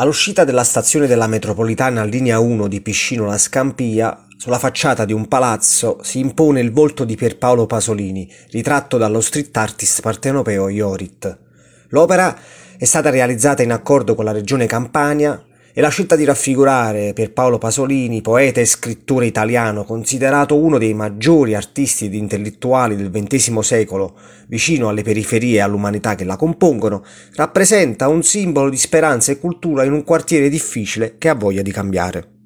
[0.00, 5.26] All'uscita della stazione della metropolitana linea 1 di Piscino La Scampia, sulla facciata di un
[5.26, 11.38] palazzo si impone il volto di Pierpaolo Pasolini, ritratto dallo street artist partenopeo Iorit.
[11.88, 12.38] L'opera
[12.76, 15.44] è stata realizzata in accordo con la regione Campania
[15.78, 21.54] e la scelta di raffigurare Pierpaolo Pasolini, poeta e scrittore italiano, considerato uno dei maggiori
[21.54, 24.18] artisti ed intellettuali del XX secolo,
[24.48, 27.04] vicino alle periferie e all'umanità che la compongono,
[27.36, 31.70] rappresenta un simbolo di speranza e cultura in un quartiere difficile che ha voglia di
[31.70, 32.37] cambiare.